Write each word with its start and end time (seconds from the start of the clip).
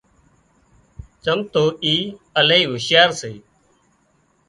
چم 1.23 1.39
تو 1.51 1.63
اِي 1.83 1.95
الاهي 2.39 2.63
هُوشيار 2.71 3.09
سي 3.19 3.33